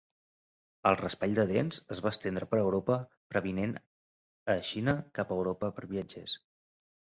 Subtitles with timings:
[0.91, 2.97] El raspall de dents es va estendre per Europa,
[3.35, 3.77] previnent
[4.57, 6.39] e Xina cap Europa per viatgers.